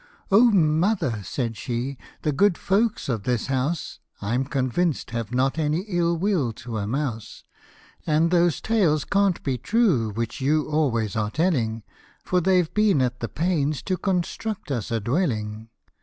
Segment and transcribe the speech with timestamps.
[0.31, 5.81] "Oh mother!" said she, "the good folks of this house, I'm convinced, have not any
[5.81, 7.43] ill will to a mouse,
[8.07, 11.83] And those tales can't be true which you always are telling,
[12.23, 15.69] For they've been at the pains to construct us a dwelling.